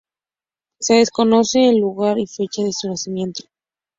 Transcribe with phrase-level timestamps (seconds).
[0.79, 3.43] Se desconoce el lugar y fecha de su nacimiento.